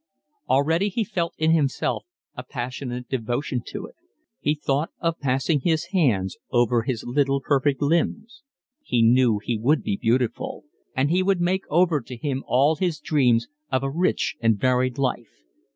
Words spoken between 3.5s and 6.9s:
to it. He thought of passing his hands over